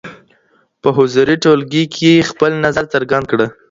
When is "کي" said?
1.95-2.11